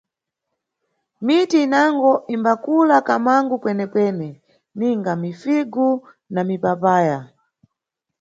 [1.25, 4.29] Miti inango, imbakula kamangu kwenekwene,
[4.77, 5.89] ninga mifigu
[6.33, 7.17] na mipapaya.